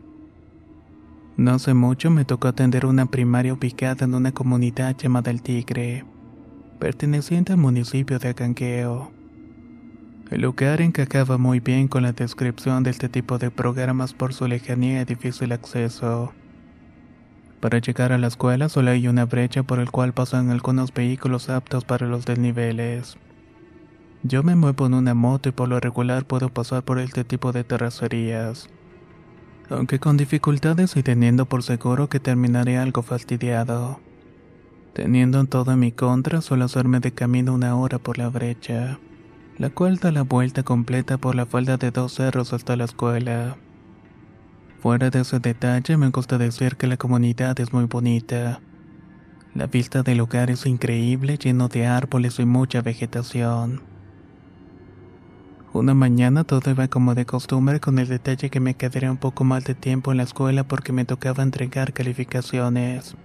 No 1.35 1.55
hace 1.55 1.73
mucho 1.73 2.09
me 2.09 2.23
tocó 2.23 2.47
atender 2.47 2.85
una 2.85 3.07
primaria 3.07 3.53
ubicada 3.53 4.05
en 4.05 4.15
una 4.15 4.31
comunidad 4.31 4.95
llamada 4.95 5.29
El 5.29 5.41
Tigre, 5.41 6.05
perteneciente 6.81 7.53
al 7.53 7.59
municipio 7.59 8.17
de 8.17 8.29
Acanqueo. 8.29 9.11
El 10.31 10.41
lugar 10.41 10.81
encajaba 10.81 11.37
muy 11.37 11.59
bien 11.59 11.87
con 11.87 12.01
la 12.01 12.11
descripción 12.11 12.81
de 12.81 12.89
este 12.89 13.07
tipo 13.07 13.37
de 13.37 13.51
programas 13.51 14.15
por 14.15 14.33
su 14.33 14.47
lejanía 14.47 15.03
y 15.03 15.05
difícil 15.05 15.51
acceso. 15.51 16.33
Para 17.59 17.77
llegar 17.77 18.11
a 18.11 18.17
la 18.17 18.25
escuela 18.25 18.67
solo 18.67 18.89
hay 18.89 19.07
una 19.07 19.25
brecha 19.25 19.61
por 19.61 19.77
el 19.77 19.91
cual 19.91 20.13
pasan 20.13 20.49
algunos 20.49 20.91
vehículos 20.91 21.49
aptos 21.51 21.85
para 21.85 22.07
los 22.07 22.25
desniveles. 22.25 23.15
Yo 24.23 24.41
me 24.41 24.55
muevo 24.55 24.87
en 24.87 24.95
una 24.95 25.13
moto 25.13 25.49
y 25.49 25.51
por 25.51 25.69
lo 25.69 25.79
regular 25.79 26.25
puedo 26.25 26.49
pasar 26.49 26.81
por 26.81 26.97
este 26.97 27.23
tipo 27.23 27.51
de 27.51 27.63
terracerías. 27.63 28.69
Aunque 29.69 29.99
con 29.99 30.17
dificultades 30.17 30.97
y 30.97 31.03
teniendo 31.03 31.45
por 31.45 31.61
seguro 31.61 32.09
que 32.09 32.19
terminaré 32.19 32.79
algo 32.79 33.03
fastidiado. 33.03 33.99
Teniendo 34.93 35.39
en 35.39 35.47
todo 35.47 35.71
en 35.71 35.79
mi 35.79 35.93
contra, 35.93 36.41
suelo 36.41 36.65
hacerme 36.65 36.99
de 36.99 37.13
camino 37.13 37.53
una 37.53 37.75
hora 37.75 37.97
por 37.97 38.17
la 38.17 38.27
brecha, 38.27 38.99
la 39.57 39.69
cual 39.69 39.97
da 39.97 40.11
la 40.11 40.23
vuelta 40.23 40.63
completa 40.63 41.17
por 41.17 41.33
la 41.35 41.45
falda 41.45 41.77
de 41.77 41.91
dos 41.91 42.15
cerros 42.15 42.51
hasta 42.51 42.75
la 42.75 42.83
escuela. 42.83 43.55
Fuera 44.81 45.09
de 45.09 45.21
ese 45.21 45.39
detalle, 45.39 45.95
me 45.95 46.09
gusta 46.09 46.37
decir 46.37 46.75
que 46.75 46.87
la 46.87 46.97
comunidad 46.97 47.57
es 47.61 47.71
muy 47.71 47.85
bonita. 47.85 48.59
La 49.53 49.67
vista 49.67 50.03
del 50.03 50.17
lugar 50.17 50.49
es 50.49 50.65
increíble, 50.65 51.37
lleno 51.37 51.69
de 51.69 51.85
árboles 51.87 52.39
y 52.39 52.45
mucha 52.45 52.81
vegetación. 52.81 53.81
Una 55.71 55.93
mañana 55.93 56.43
todo 56.43 56.69
iba 56.69 56.89
como 56.89 57.15
de 57.15 57.25
costumbre 57.25 57.79
con 57.79 57.97
el 57.97 58.09
detalle 58.09 58.49
que 58.49 58.59
me 58.59 58.73
quedaría 58.73 59.09
un 59.09 59.17
poco 59.17 59.45
más 59.45 59.63
de 59.63 59.73
tiempo 59.73 60.11
en 60.11 60.17
la 60.17 60.23
escuela 60.23 60.65
porque 60.65 60.91
me 60.91 61.05
tocaba 61.05 61.43
entregar 61.43 61.93
calificaciones. 61.93 63.15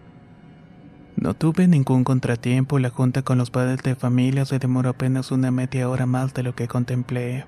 No 1.16 1.32
tuve 1.32 1.66
ningún 1.66 2.04
contratiempo 2.04 2.78
la 2.78 2.90
junta 2.90 3.22
con 3.22 3.38
los 3.38 3.50
padres 3.50 3.82
de 3.82 3.94
familia 3.94 4.44
se 4.44 4.58
demoró 4.58 4.90
apenas 4.90 5.32
una 5.32 5.50
media 5.50 5.88
hora 5.88 6.04
más 6.04 6.34
de 6.34 6.42
lo 6.42 6.54
que 6.54 6.68
contemplé. 6.68 7.46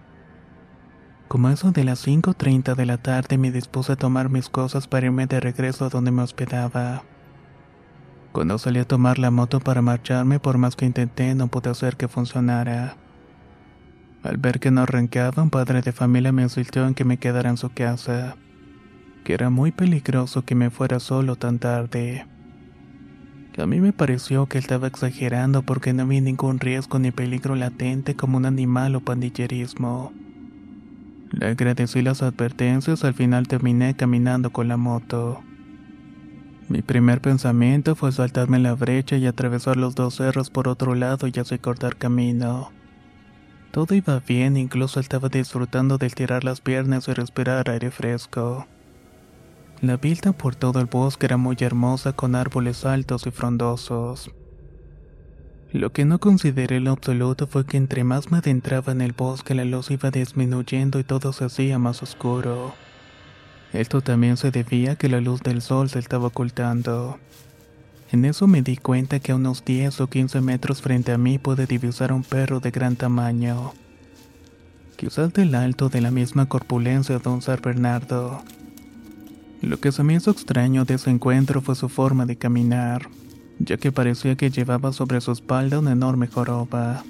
Como 1.28 1.50
eso 1.50 1.70
de 1.72 1.84
las 1.84 2.06
5.30 2.06 2.74
de 2.74 2.86
la 2.86 2.96
tarde 2.96 3.36
me 3.36 3.52
dispuse 3.52 3.92
a 3.92 3.96
tomar 3.96 4.30
mis 4.30 4.48
cosas 4.48 4.88
para 4.88 5.06
irme 5.06 5.26
de 5.26 5.40
regreso 5.40 5.84
a 5.84 5.90
donde 5.90 6.10
me 6.10 6.22
hospedaba. 6.22 7.02
Cuando 8.32 8.56
salí 8.56 8.78
a 8.78 8.88
tomar 8.88 9.18
la 9.18 9.30
moto 9.30 9.60
para 9.60 9.82
marcharme, 9.82 10.40
por 10.40 10.56
más 10.56 10.74
que 10.74 10.86
intenté, 10.86 11.34
no 11.34 11.48
pude 11.48 11.68
hacer 11.68 11.98
que 11.98 12.08
funcionara. 12.08 12.96
Al 14.22 14.38
ver 14.38 14.60
que 14.60 14.70
no 14.70 14.80
arrancaba, 14.80 15.42
un 15.42 15.50
padre 15.50 15.82
de 15.82 15.92
familia 15.92 16.32
me 16.32 16.42
insistió 16.42 16.86
en 16.86 16.94
que 16.94 17.04
me 17.04 17.18
quedara 17.18 17.50
en 17.50 17.58
su 17.58 17.68
casa, 17.68 18.36
que 19.24 19.34
era 19.34 19.50
muy 19.50 19.72
peligroso 19.72 20.46
que 20.46 20.54
me 20.54 20.70
fuera 20.70 21.00
solo 21.00 21.36
tan 21.36 21.58
tarde. 21.58 22.26
A 23.58 23.66
mí 23.66 23.80
me 23.80 23.92
pareció 23.92 24.46
que 24.46 24.58
estaba 24.58 24.86
exagerando 24.86 25.62
porque 25.62 25.92
no 25.92 26.06
vi 26.06 26.20
ningún 26.20 26.60
riesgo 26.60 27.00
ni 27.00 27.10
peligro 27.10 27.56
latente 27.56 28.14
como 28.14 28.36
un 28.36 28.46
animal 28.46 28.94
o 28.94 29.00
pandillerismo. 29.00 30.12
Le 31.32 31.46
agradecí 31.48 32.00
las 32.02 32.22
advertencias, 32.22 33.04
al 33.04 33.14
final 33.14 33.48
terminé 33.48 33.96
caminando 33.96 34.50
con 34.50 34.68
la 34.68 34.76
moto. 34.76 35.42
Mi 36.68 36.82
primer 36.82 37.20
pensamiento 37.20 37.96
fue 37.96 38.12
saltarme 38.12 38.60
la 38.60 38.74
brecha 38.74 39.16
y 39.16 39.26
atravesar 39.26 39.76
los 39.76 39.96
dos 39.96 40.14
cerros 40.14 40.50
por 40.50 40.68
otro 40.68 40.94
lado 40.94 41.26
y 41.26 41.38
así 41.40 41.58
cortar 41.58 41.96
camino. 41.96 42.70
Todo 43.72 43.94
iba 43.94 44.20
bien, 44.20 44.56
incluso 44.56 45.00
estaba 45.00 45.28
disfrutando 45.28 45.98
de 45.98 46.10
tirar 46.10 46.44
las 46.44 46.60
piernas 46.60 47.08
y 47.08 47.12
respirar 47.12 47.68
aire 47.68 47.90
fresco. 47.90 48.66
La 49.80 49.96
vista 49.96 50.32
por 50.32 50.56
todo 50.56 50.80
el 50.80 50.86
bosque 50.86 51.26
era 51.26 51.36
muy 51.36 51.56
hermosa 51.60 52.12
con 52.12 52.34
árboles 52.34 52.84
altos 52.84 53.28
y 53.28 53.30
frondosos. 53.30 54.28
Lo 55.72 55.92
que 55.92 56.04
no 56.04 56.18
consideré 56.18 56.80
lo 56.80 56.90
absoluto 56.90 57.46
fue 57.46 57.64
que 57.64 57.76
entre 57.76 58.02
más 58.02 58.32
me 58.32 58.38
adentraba 58.38 58.90
en 58.90 59.02
el 59.02 59.12
bosque 59.12 59.54
la 59.54 59.64
luz 59.64 59.92
iba 59.92 60.10
disminuyendo 60.10 60.98
y 60.98 61.04
todo 61.04 61.32
se 61.32 61.44
hacía 61.44 61.78
más 61.78 62.02
oscuro. 62.02 62.74
Esto 63.72 64.00
también 64.00 64.36
se 64.36 64.50
debía 64.50 64.92
a 64.92 64.96
que 64.96 65.08
la 65.08 65.20
luz 65.20 65.42
del 65.42 65.62
sol 65.62 65.88
se 65.88 66.00
estaba 66.00 66.26
ocultando. 66.26 67.18
En 68.10 68.24
eso 68.24 68.48
me 68.48 68.62
di 68.62 68.78
cuenta 68.78 69.20
que 69.20 69.30
a 69.30 69.36
unos 69.36 69.64
10 69.64 70.00
o 70.00 70.08
15 70.08 70.40
metros 70.40 70.82
frente 70.82 71.12
a 71.12 71.18
mí 71.18 71.38
pude 71.38 71.66
divisar 71.66 72.12
un 72.12 72.24
perro 72.24 72.58
de 72.58 72.72
gran 72.72 72.96
tamaño. 72.96 73.74
Quizás 74.96 75.32
del 75.34 75.54
alto 75.54 75.88
de 75.88 76.00
la 76.00 76.10
misma 76.10 76.46
corpulencia 76.46 77.20
de 77.20 77.28
un 77.28 77.42
San 77.42 77.60
Bernardo. 77.62 78.42
Lo 79.62 79.80
que 79.80 79.92
se 79.92 80.02
me 80.02 80.14
hizo 80.14 80.30
extraño 80.30 80.84
de 80.84 80.94
ese 80.94 81.10
encuentro 81.10 81.60
fue 81.60 81.74
su 81.74 81.88
forma 81.88 82.26
de 82.26 82.36
caminar 82.36 83.08
ya 83.58 83.76
que 83.76 83.92
parecía 83.92 84.36
que 84.36 84.50
llevaba 84.50 84.92
sobre 84.92 85.20
su 85.20 85.32
espalda 85.32 85.78
una 85.78 85.92
enorme 85.92 86.26
joroba. 86.28 87.04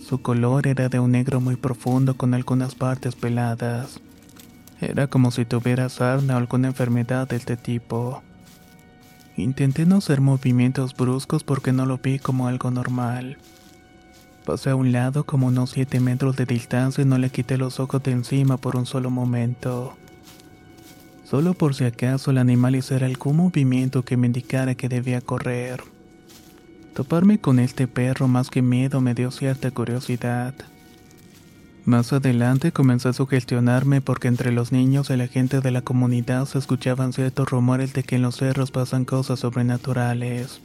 Su 0.00 0.20
color 0.22 0.66
era 0.66 0.88
de 0.88 0.98
un 0.98 1.12
negro 1.12 1.40
muy 1.40 1.56
profundo 1.56 2.16
con 2.16 2.34
algunas 2.34 2.74
partes 2.74 3.14
peladas. 3.14 4.00
Era 4.80 5.06
como 5.06 5.30
si 5.30 5.44
tuviera 5.44 5.88
sarna 5.88 6.34
o 6.34 6.38
alguna 6.38 6.68
enfermedad 6.68 7.28
de 7.28 7.36
este 7.36 7.56
tipo. 7.56 8.22
Intenté 9.36 9.86
no 9.86 9.96
hacer 9.96 10.20
movimientos 10.20 10.94
bruscos 10.94 11.44
porque 11.44 11.72
no 11.72 11.86
lo 11.86 11.98
vi 11.98 12.18
como 12.18 12.48
algo 12.48 12.70
normal. 12.70 13.38
Pasé 14.44 14.70
a 14.70 14.76
un 14.76 14.90
lado 14.92 15.24
como 15.24 15.46
unos 15.46 15.70
7 15.70 16.00
metros 16.00 16.36
de 16.36 16.46
distancia 16.46 17.02
y 17.02 17.06
no 17.06 17.18
le 17.18 17.30
quité 17.30 17.56
los 17.56 17.78
ojos 17.78 18.02
de 18.02 18.10
encima 18.10 18.56
por 18.56 18.76
un 18.76 18.86
solo 18.86 19.10
momento 19.10 19.96
solo 21.30 21.54
por 21.54 21.76
si 21.76 21.84
acaso 21.84 22.32
el 22.32 22.38
animal 22.38 22.74
hiciera 22.74 23.06
algún 23.06 23.36
movimiento 23.36 24.04
que 24.04 24.16
me 24.16 24.26
indicara 24.26 24.74
que 24.74 24.88
debía 24.88 25.20
correr. 25.20 25.80
Toparme 26.92 27.38
con 27.38 27.60
este 27.60 27.86
perro 27.86 28.26
más 28.26 28.50
que 28.50 28.62
miedo 28.62 29.00
me 29.00 29.14
dio 29.14 29.30
cierta 29.30 29.70
curiosidad. 29.70 30.54
Más 31.84 32.12
adelante 32.12 32.72
comencé 32.72 33.10
a 33.10 33.12
sugestionarme 33.12 34.00
porque 34.00 34.26
entre 34.26 34.50
los 34.50 34.72
niños 34.72 35.08
y 35.10 35.16
la 35.16 35.28
gente 35.28 35.60
de 35.60 35.70
la 35.70 35.82
comunidad 35.82 36.46
se 36.46 36.58
escuchaban 36.58 37.12
ciertos 37.12 37.48
rumores 37.48 37.92
de 37.92 38.02
que 38.02 38.16
en 38.16 38.22
los 38.22 38.36
cerros 38.36 38.72
pasan 38.72 39.04
cosas 39.04 39.38
sobrenaturales. 39.38 40.60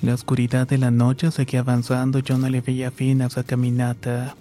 La 0.00 0.14
oscuridad 0.14 0.68
de 0.68 0.78
la 0.78 0.92
noche 0.92 1.32
seguía 1.32 1.60
avanzando 1.60 2.20
y 2.20 2.22
yo 2.22 2.38
no 2.38 2.48
le 2.48 2.60
veía 2.60 2.92
fin 2.92 3.20
a 3.20 3.26
esa 3.26 3.42
caminata, 3.42 4.36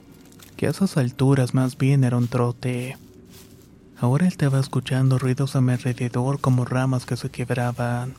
que 0.55 0.67
a 0.67 0.69
esas 0.69 0.97
alturas 0.97 1.55
más 1.55 1.77
bien 1.77 2.03
era 2.03 2.15
un 2.15 2.27
trote. 2.27 2.95
Ahora 4.01 4.27
estaba 4.27 4.62
escuchando 4.62 5.19
ruidos 5.19 5.57
a 5.57 5.62
mi 5.62 5.73
alrededor 5.73 6.39
como 6.39 6.63
ramas 6.63 7.05
que 7.05 7.17
se 7.17 7.29
quebraban. 7.29 8.13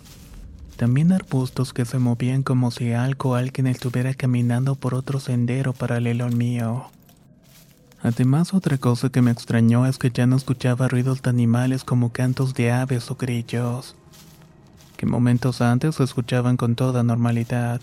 También 0.77 1.11
arbustos 1.11 1.73
que 1.73 1.87
se 1.87 1.99
movían 1.99 2.43
como 2.43 2.71
si 2.71 2.93
algo 2.93 3.31
o 3.31 3.35
alguien 3.35 3.67
estuviera 3.67 4.13
caminando 4.13 4.75
por 4.75 4.95
otro 4.95 5.21
sendero 5.21 5.73
paralelo 5.73 6.27
al 6.27 6.37
mío. 6.37 6.91
Además, 8.03 8.53
otra 8.53 8.77
cosa 8.77 9.09
que 9.09 9.23
me 9.23 9.31
extrañó 9.31 9.87
es 9.87 9.97
que 9.97 10.11
ya 10.11 10.27
no 10.27 10.37
escuchaba 10.37 10.87
ruidos 10.89 11.23
de 11.23 11.31
animales 11.31 11.83
como 11.83 12.13
cantos 12.13 12.53
de 12.53 12.73
aves 12.73 13.11
o 13.11 13.17
grillos, 13.17 13.95
que 14.99 15.07
momentos 15.07 15.63
antes 15.63 15.95
se 15.95 16.05
escuchaban 16.05 16.59
con 16.59 16.75
toda 16.75 17.03
normalidad. 17.03 17.81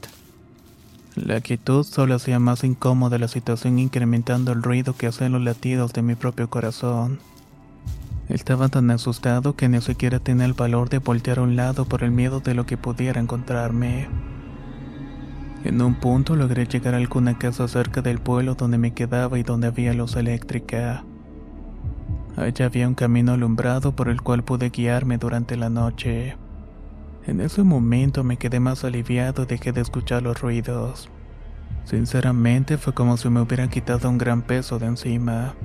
La 1.16 1.42
quietud 1.42 1.84
solo 1.84 2.14
hacía 2.14 2.38
más 2.38 2.64
incómoda 2.64 3.18
la 3.18 3.28
situación 3.28 3.80
incrementando 3.80 4.52
el 4.52 4.62
ruido 4.62 4.96
que 4.96 5.08
hacían 5.08 5.32
los 5.32 5.42
latidos 5.42 5.94
de 5.94 6.04
mi 6.04 6.14
propio 6.14 6.48
corazón. 6.48 7.20
Estaba 8.30 8.68
tan 8.68 8.92
asustado 8.92 9.56
que 9.56 9.70
ni 9.70 9.80
siquiera 9.80 10.20
tenía 10.20 10.46
el 10.46 10.54
valor 10.54 10.90
de 10.90 11.00
voltear 11.00 11.40
a 11.40 11.44
un 11.44 11.56
lado 11.56 11.86
por 11.86 12.04
el 12.04 12.12
miedo 12.12 12.42
de 12.42 12.54
lo 12.54 12.66
que 12.66 12.76
pudiera 12.76 13.22
encontrarme. 13.22 14.10
En 15.64 15.82
un 15.82 15.96
punto 15.96 16.36
logré 16.36 16.66
llegar 16.66 16.94
a 16.94 16.98
alguna 16.98 17.38
casa 17.38 17.68
cerca 17.70 18.02
del 18.02 18.20
pueblo 18.20 18.56
donde 18.56 18.78
me 18.78 18.94
quedaba 18.94 19.40
y 19.40 19.44
donde 19.44 19.68
había 19.68 19.94
luz 19.94 20.18
eléctrica. 20.18 21.06
Allá 22.36 22.66
había 22.66 22.88
un 22.88 22.96
camino 22.96 23.32
alumbrado 23.32 23.96
por 23.96 24.10
el 24.10 24.22
cual 24.22 24.44
pude 24.44 24.70
guiarme 24.70 25.18
durante 25.18 25.56
la 25.56 25.70
noche. 25.70 26.36
En 27.26 27.40
ese 27.42 27.64
momento 27.64 28.24
me 28.24 28.38
quedé 28.38 28.60
más 28.60 28.84
aliviado 28.84 29.44
y 29.44 29.46
dejé 29.48 29.72
de 29.72 29.82
escuchar 29.82 30.22
los 30.22 30.40
ruidos. 30.42 31.10
Sinceramente 31.86 32.78
fue 32.78 32.94
como 32.94 33.16
si 33.16 33.30
me 33.30 33.40
hubieran 33.40 33.70
quitado 33.70 34.10
un 34.10 34.18
gran 34.18 34.42
peso 34.42 34.80
de 34.80 34.88
encima. 34.88 35.56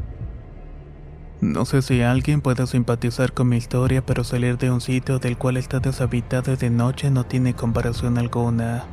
No 1.42 1.64
sé 1.64 1.83
si 1.83 2.02
alguien 2.02 2.40
puede 2.40 2.68
simpatizar 2.68 3.33
con 3.33 3.48
mi 3.48 3.57
historia, 3.57 4.07
pero 4.07 4.22
salir 4.22 4.59
de 4.59 4.70
un 4.70 4.81
sitio 4.81 5.18
del 5.18 5.37
cual 5.37 5.57
está 5.57 5.81
deshabitado 5.81 6.55
de 6.55 6.70
noche 6.70 7.11
no 7.11 7.24
tiene 7.24 7.52
comparación 7.52 8.16
alguna. 8.16 8.85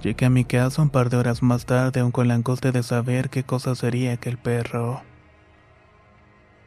Llegué 0.00 0.26
a 0.26 0.30
mi 0.30 0.44
casa 0.44 0.80
un 0.80 0.90
par 0.90 1.10
de 1.10 1.16
horas 1.16 1.42
más 1.42 1.66
tarde, 1.66 1.98
aún 1.98 2.12
con 2.12 2.28
la 2.28 2.34
angustia 2.34 2.70
de 2.70 2.84
saber 2.84 3.30
qué 3.30 3.42
cosa 3.42 3.74
sería 3.74 4.12
aquel 4.12 4.38
perro. 4.38 5.02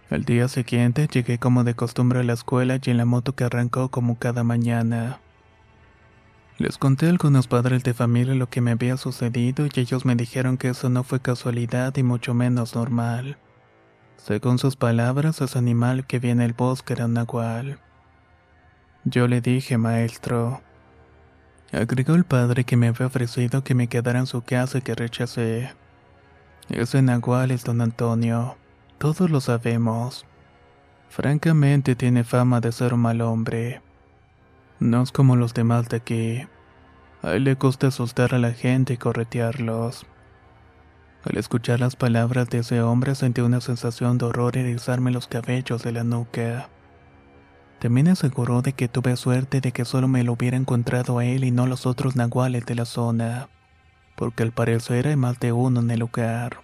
Al 0.10 0.26
día 0.26 0.50
siguiente 0.50 1.08
llegué 1.08 1.38
como 1.38 1.64
de 1.64 1.74
costumbre 1.74 2.20
a 2.20 2.24
la 2.24 2.34
escuela 2.34 2.78
y 2.84 2.90
en 2.90 2.98
la 2.98 3.06
moto 3.06 3.34
que 3.34 3.46
arrancó 3.46 3.88
como 3.88 4.20
cada 4.20 4.44
mañana. 4.44 5.22
Les 6.58 6.78
conté 6.78 7.06
a 7.06 7.10
algunos 7.10 7.48
padres 7.48 7.86
de 7.86 7.94
familia 7.94 8.36
lo 8.36 8.50
que 8.50 8.60
me 8.60 8.72
había 8.72 8.98
sucedido 8.98 9.66
y 9.66 9.80
ellos 9.80 10.04
me 10.04 10.18
dijeron 10.18 10.58
que 10.58 10.68
eso 10.68 10.90
no 10.90 11.06
fue 11.06 11.22
casualidad 11.22 11.96
y 11.96 12.04
mucho 12.04 12.34
menos 12.34 12.76
normal. 12.76 13.38
Según 14.18 14.60
sus 14.60 14.76
palabras, 14.76 15.42
ese 15.42 15.58
animal 15.58 16.06
que 16.06 16.20
vi 16.20 16.30
en 16.30 16.42
el 16.42 16.54
bosque 16.54 16.94
era 16.94 17.06
un 17.06 17.14
nahual. 17.14 17.80
Yo 19.04 19.28
le 19.28 19.42
dije, 19.42 19.78
maestro. 19.78 20.62
Agregó 21.72 22.16
el 22.16 22.26
padre 22.26 22.66
que 22.66 22.78
me 22.78 22.88
había 22.88 23.08
ofrecido 23.08 23.64
que 23.64 23.76
me 23.76 23.88
quedara 23.88 24.20
en 24.20 24.28
su 24.28 24.42
casa 24.42 24.78
y 24.78 24.82
que 24.82 24.94
rechacé. 24.94 25.74
Ese 26.70 27.02
nahual 27.02 27.52
es 27.52 27.64
don 27.64 27.82
Antonio. 27.82 28.58
Todos 28.98 29.30
lo 29.30 29.42
sabemos. 29.42 30.26
Francamente 31.10 31.96
tiene 31.96 32.24
fama 32.24 32.62
de 32.62 32.72
ser 32.72 32.94
un 32.94 33.02
mal 33.02 33.22
hombre. 33.22 33.82
No 34.80 35.02
es 35.02 35.12
como 35.12 35.36
los 35.36 35.54
demás 35.54 35.90
de 35.90 35.98
aquí. 35.98 36.48
A 37.22 37.34
él 37.34 37.44
le 37.44 37.56
gusta 37.56 37.88
asustar 37.88 38.34
a 38.34 38.40
la 38.40 38.52
gente 38.52 38.94
y 38.94 38.98
corretearlos. 38.98 40.06
Al 41.24 41.38
escuchar 41.38 41.80
las 41.80 41.96
palabras 41.96 42.50
de 42.50 42.60
ese 42.60 42.82
hombre 42.82 43.14
sentí 43.14 43.42
una 43.42 43.62
sensación 43.62 44.18
de 44.18 44.26
horror 44.26 44.58
erizarme 44.58 45.12
los 45.12 45.28
cabellos 45.28 45.84
de 45.84 45.92
la 45.92 46.04
nuca. 46.04 46.70
También 47.80 48.08
aseguró 48.08 48.64
de 48.64 48.74
que 48.74 48.88
tuve 48.88 49.16
suerte 49.16 49.62
de 49.62 49.72
que 49.72 49.86
solo 49.86 50.08
me 50.08 50.24
lo 50.24 50.34
hubiera 50.34 50.58
encontrado 50.58 51.20
a 51.20 51.26
él 51.26 51.44
y 51.44 51.52
no 51.52 51.68
los 51.68 51.86
otros 51.86 52.16
nahuales 52.16 52.66
de 52.66 52.76
la 52.76 52.86
zona, 52.86 53.50
porque 54.16 54.42
al 54.42 54.52
parecer 54.52 55.08
hay 55.08 55.16
más 55.16 55.40
de 55.40 55.52
uno 55.52 55.82
en 55.82 55.92
el 55.92 56.00
lugar. 56.00 56.62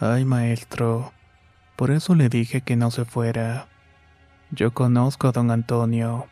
Ay, 0.00 0.26
maestro, 0.26 1.12
por 1.76 1.90
eso 1.90 2.14
le 2.14 2.28
dije 2.28 2.60
que 2.60 2.76
no 2.76 2.90
se 2.90 3.06
fuera. 3.06 3.68
Yo 4.50 4.72
conozco 4.72 5.28
a 5.28 5.32
don 5.32 5.50
Antonio. 5.50 6.26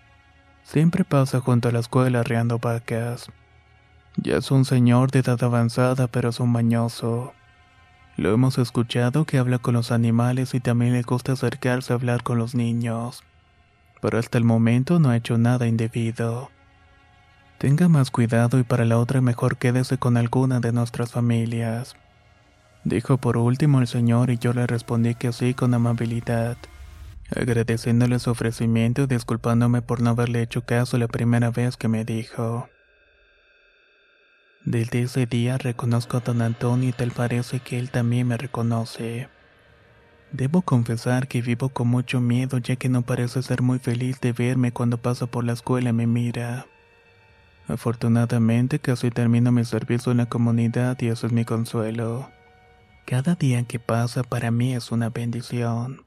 Siempre 0.63 1.05
pasa 1.05 1.41
junto 1.41 1.69
a 1.69 1.73
la 1.73 1.81
escuela 1.81 2.21
arreando 2.21 2.59
vacas. 2.59 3.31
Ya 4.17 4.37
es 4.37 4.51
un 4.51 4.65
señor 4.65 5.11
de 5.11 5.21
edad 5.21 5.43
avanzada, 5.43 6.07
pero 6.07 6.31
es 6.31 6.41
un 6.41 6.51
mañoso. 6.51 7.33
Lo 8.17 8.33
hemos 8.33 8.59
escuchado 8.59 9.25
que 9.25 9.39
habla 9.39 9.59
con 9.59 9.75
los 9.75 9.91
animales 9.91 10.55
y 10.55 10.61
también 10.61 10.93
le 10.93 11.03
gusta 11.03 11.33
acercarse 11.33 11.93
a 11.93 11.97
hablar 11.97 12.23
con 12.23 12.39
los 12.39 12.55
niños. 12.55 13.25
Pero 14.01 14.19
hasta 14.19 14.39
el 14.39 14.45
momento 14.45 15.01
no 15.01 15.11
ha 15.11 15.17
hecho 15.17 15.37
nada 15.37 15.67
indebido. 15.67 16.51
Tenga 17.59 17.89
más 17.89 18.11
cuidado 18.11 18.59
y 18.59 18.63
para 18.63 18.85
la 18.85 18.99
otra 18.99 19.21
mejor 19.21 19.57
quédese 19.57 19.99
con 19.99 20.17
alguna 20.17 20.61
de 20.61 20.73
nuestras 20.73 21.13
familias. 21.13 21.97
Dijo 22.85 23.17
por 23.19 23.37
último 23.37 23.81
el 23.81 23.87
señor 23.87 24.31
y 24.31 24.39
yo 24.39 24.53
le 24.53 24.67
respondí 24.67 25.15
que 25.15 25.33
sí 25.33 25.55
con 25.55 25.75
amabilidad 25.75 26.57
agradeciéndole 27.35 28.19
su 28.19 28.31
ofrecimiento 28.31 29.03
y 29.03 29.07
disculpándome 29.07 29.83
por 29.83 30.01
no 30.01 30.11
haberle 30.11 30.43
hecho 30.43 30.63
caso 30.63 30.99
la 30.99 31.09
primera 31.09 31.51
vez 31.51 31.77
que 31.77 31.89
me 31.89 32.05
dijo. 32.05 32.69
Desde 34.65 35.03
ese 35.03 35.27
día 35.27 35.59
reconozco 35.59 36.17
a 36.17 36.21
don 36.21 36.41
Antonio 36.41 36.89
y 36.89 36.93
tal 36.93 37.11
parece 37.11 37.61
que 37.61 37.79
él 37.79 37.91
también 37.91 38.29
me 38.29 38.39
reconoce. 38.39 39.29
Debo 40.33 40.63
confesar 40.63 41.29
que 41.29 41.43
vivo 41.43 41.69
con 41.69 41.89
mucho 41.89 42.21
miedo 42.23 42.57
ya 42.57 42.77
que 42.77 42.89
no 42.89 43.03
parece 43.03 43.43
ser 43.43 43.61
muy 43.61 43.79
feliz 43.79 44.21
de 44.23 44.33
verme 44.33 44.73
cuando 44.73 44.97
pasa 44.97 45.27
por 45.27 45.45
la 45.45 45.53
escuela 45.53 45.91
y 45.91 45.93
me 45.93 46.07
mira. 46.07 46.67
Afortunadamente 47.69 48.79
casi 48.79 49.11
termino 49.11 49.53
mi 49.53 49.67
servicio 49.67 50.13
en 50.13 50.19
la 50.19 50.27
comunidad 50.27 50.99
y 51.01 51.09
eso 51.09 51.27
es 51.27 51.33
mi 51.33 51.45
consuelo. 51.45 52.31
Cada 53.05 53.35
día 53.35 53.63
que 53.65 53.79
pasa 53.79 54.23
para 54.23 54.51
mí 54.51 54.75
es 54.75 54.91
una 54.91 55.11
bendición. 55.11 56.07